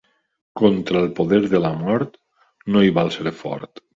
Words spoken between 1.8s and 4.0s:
mort, no hi val ser fort.